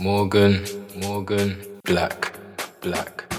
[0.00, 0.64] Morgan,
[0.96, 2.32] Morgan, Black,
[2.80, 3.29] Black.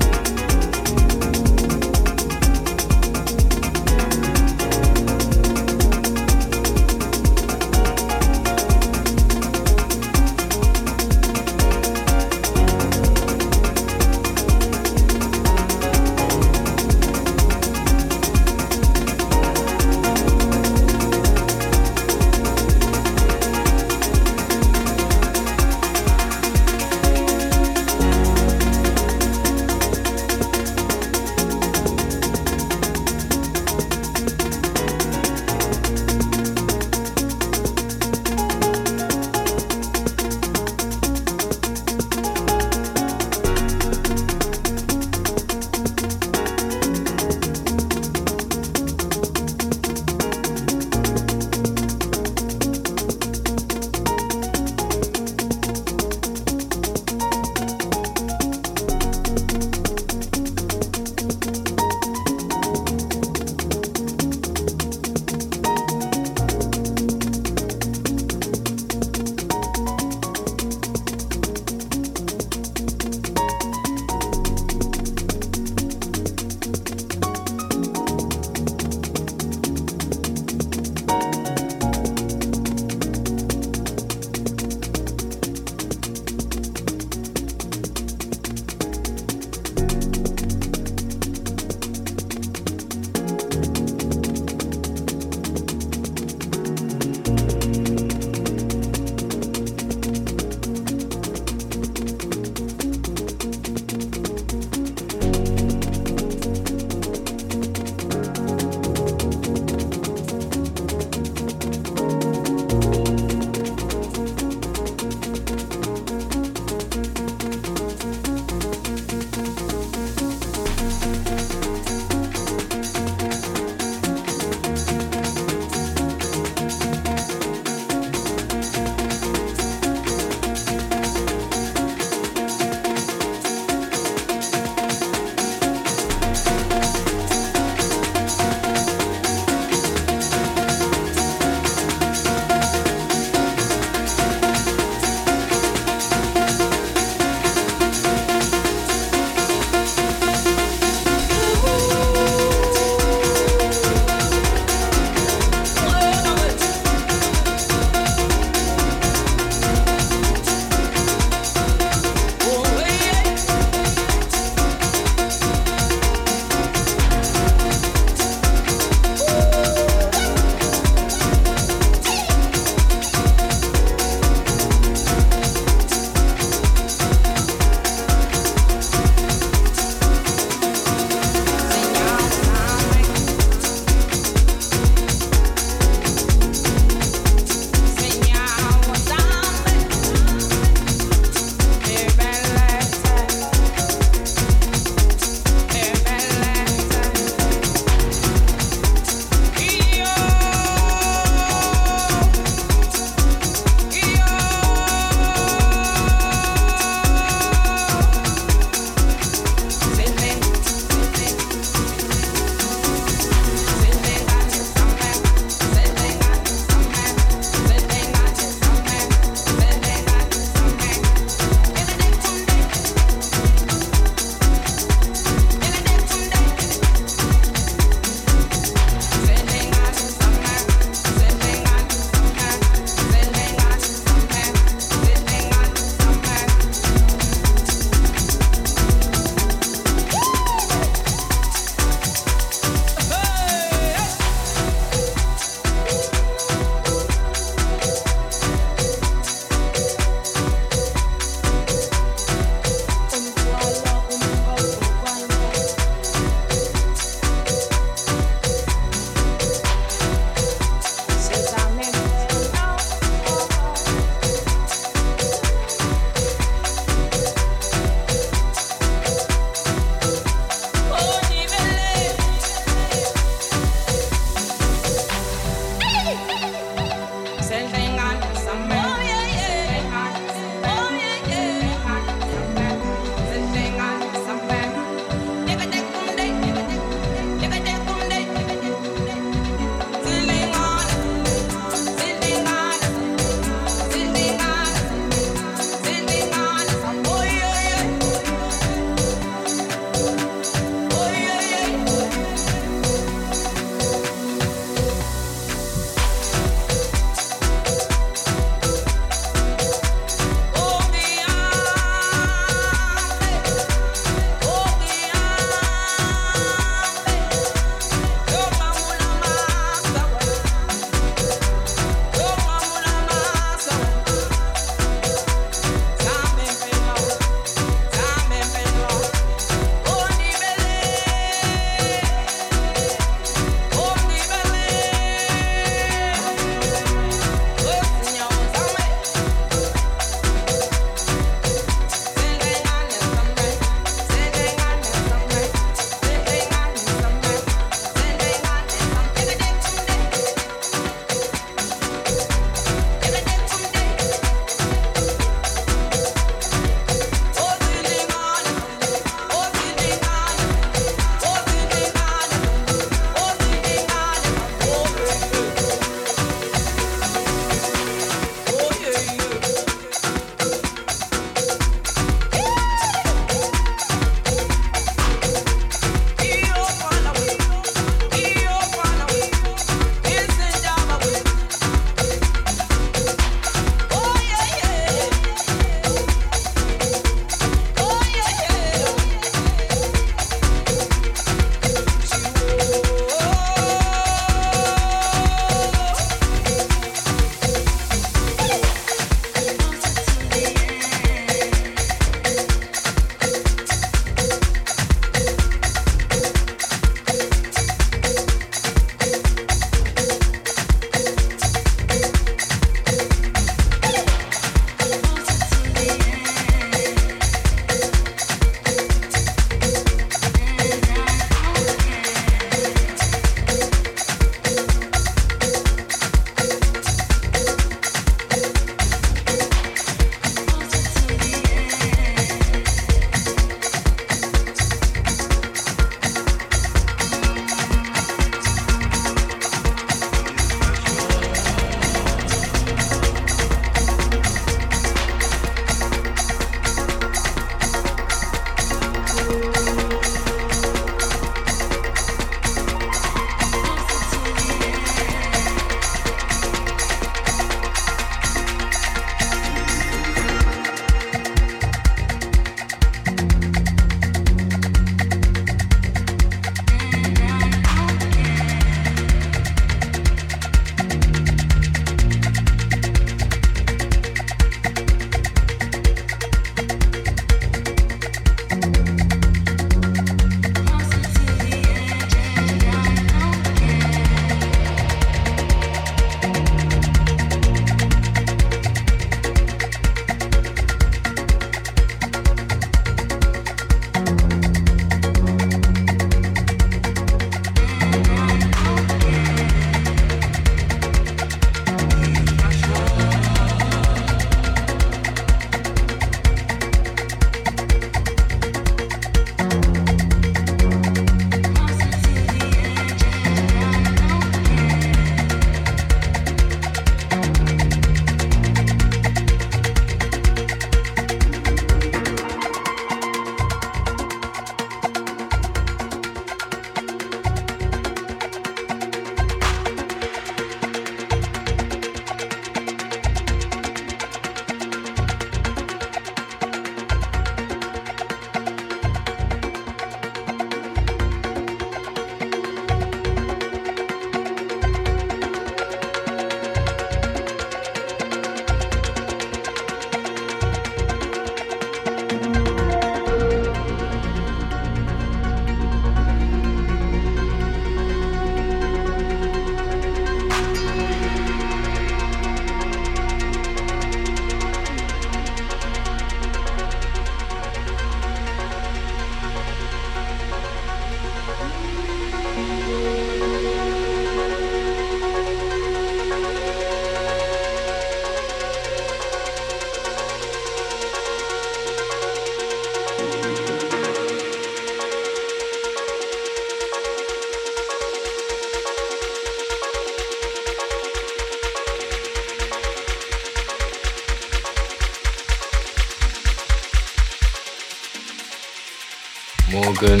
[599.80, 600.00] Morgan,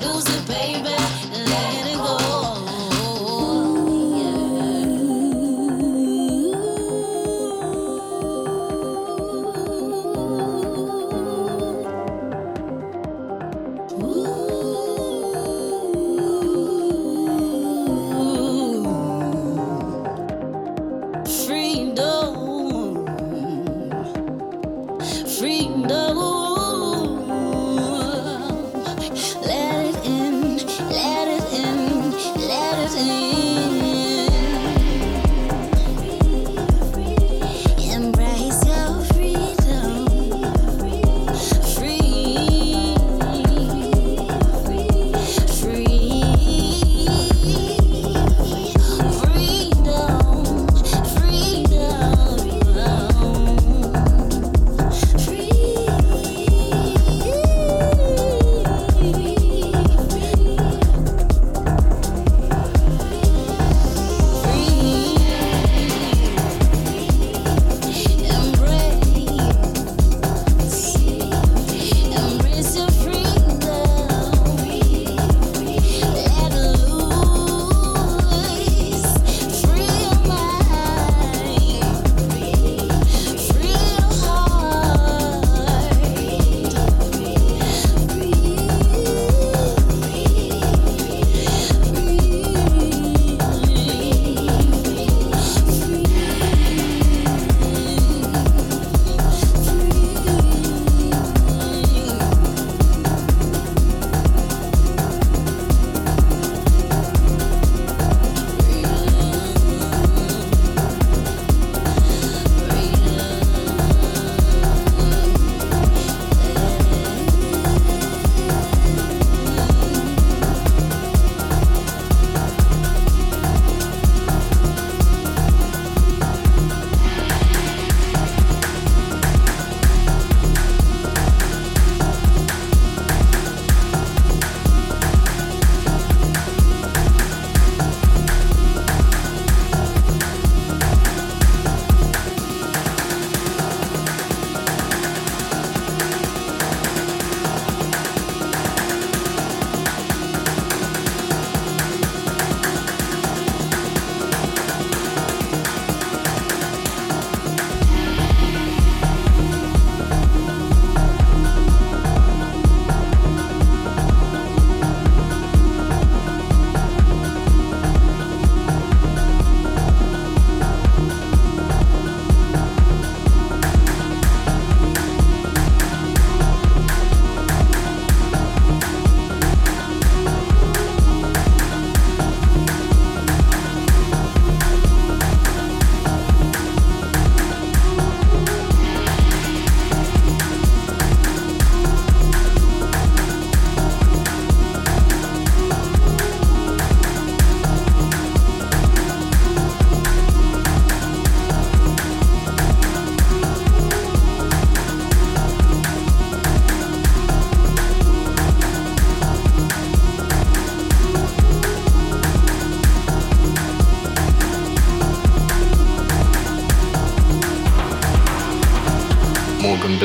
[0.00, 0.37] losing.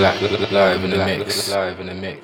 [0.04, 0.84] Morgan Black live
[1.80, 2.23] in the mix.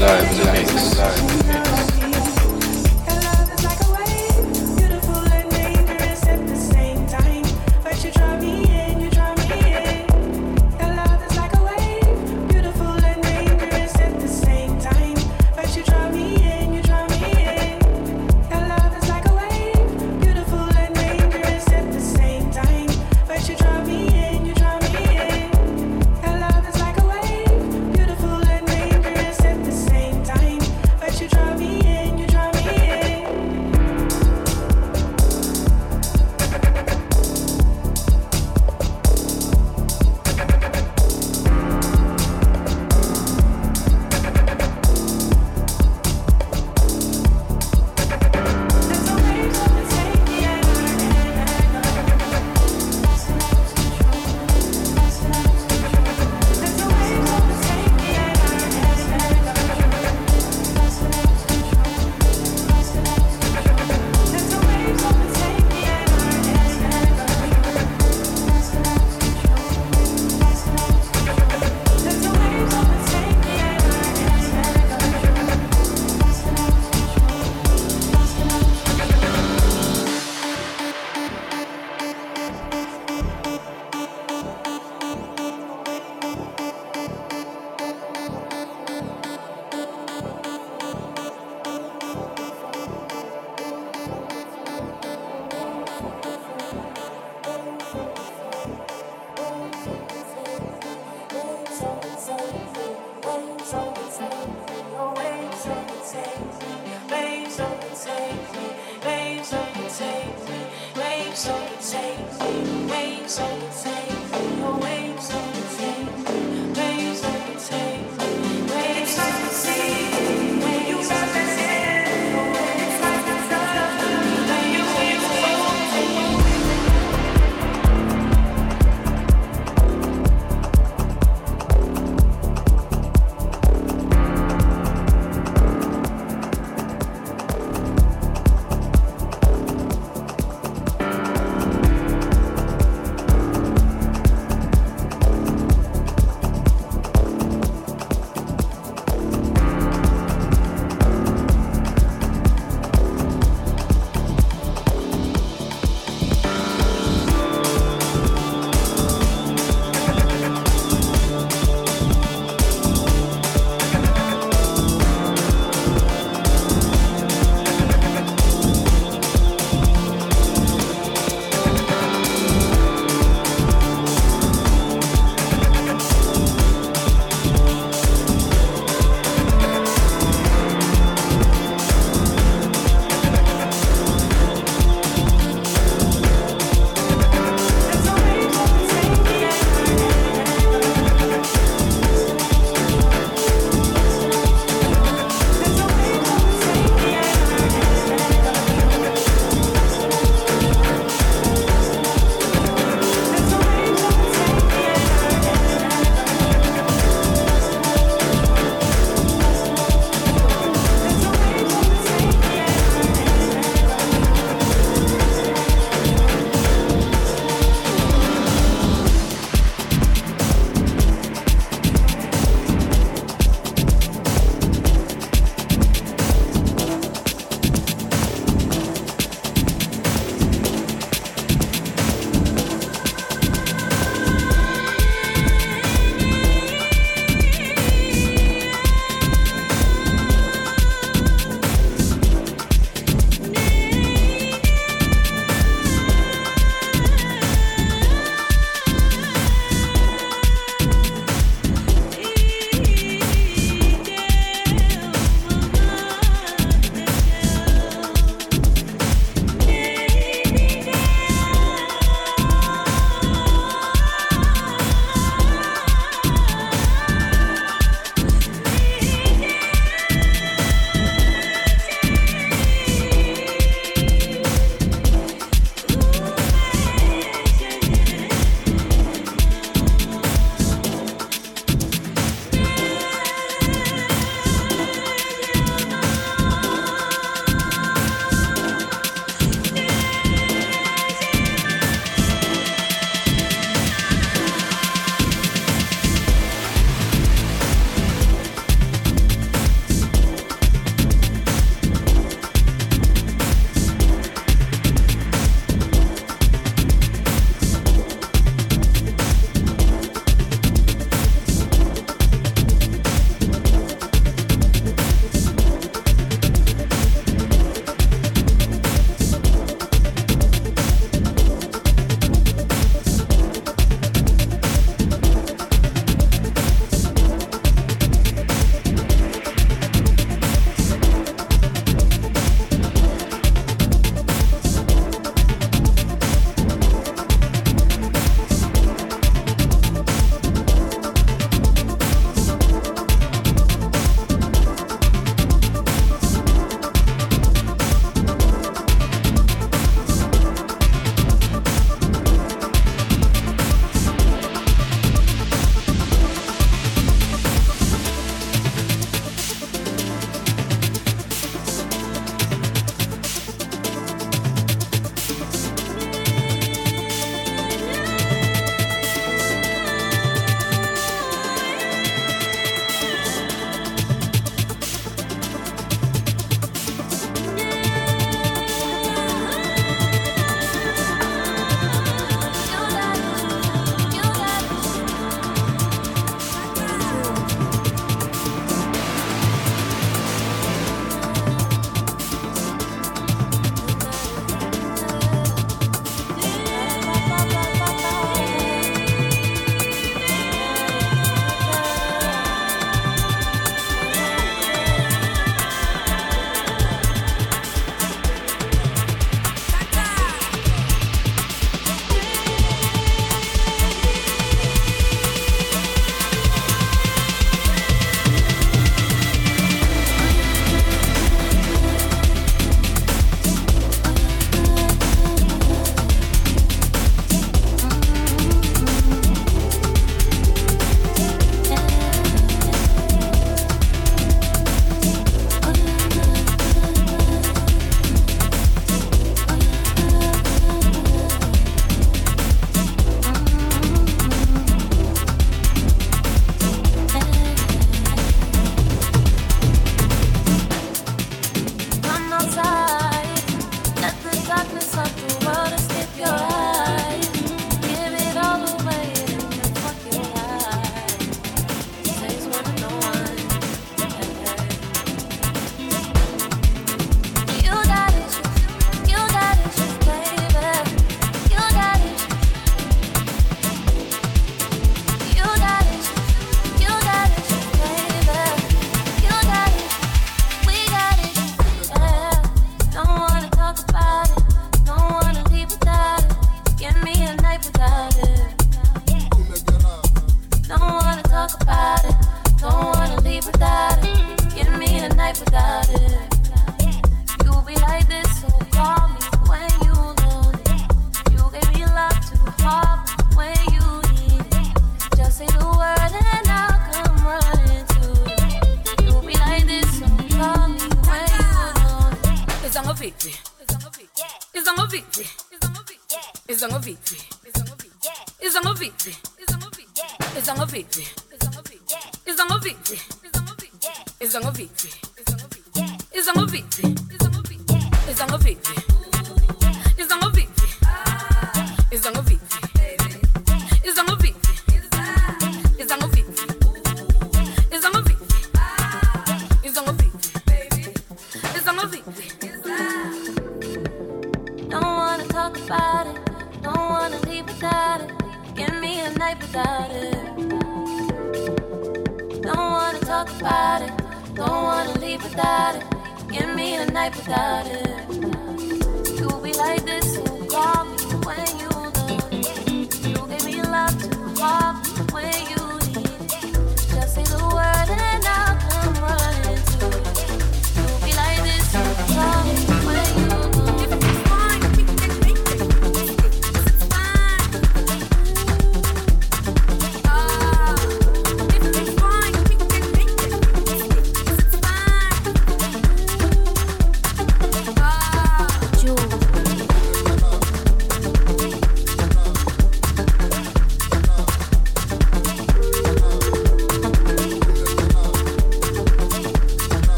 [0.00, 1.39] live in the mix.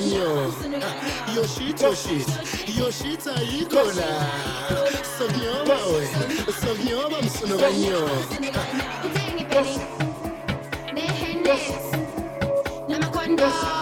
[0.00, 0.52] Espagnol
[1.34, 2.26] Yoshito shit
[2.74, 4.08] Yoshita Ikola
[5.04, 6.06] Sovion bawe
[6.60, 8.08] Sovion bam sunoganyo
[10.94, 11.60] Nehenes
[12.88, 13.79] Namakwando